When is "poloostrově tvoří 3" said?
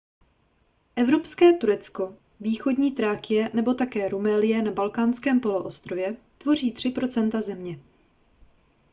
5.39-6.93